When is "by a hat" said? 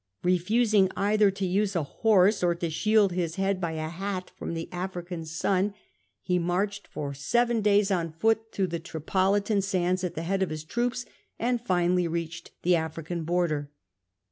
3.61-4.31